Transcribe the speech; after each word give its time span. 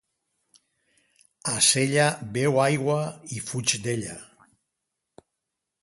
A 1.51 1.57
Sella, 1.67 2.07
beu 2.37 2.59
aigua 2.65 2.99
i 3.37 3.45
fuig 3.51 3.77
d'ella. 3.85 4.17